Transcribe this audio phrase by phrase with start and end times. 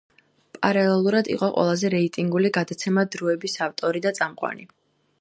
[0.63, 4.71] პარალელურად იყო ყველაზე რეიტინგული გადაცემა „დროების“ ავტორი და წამყვანი.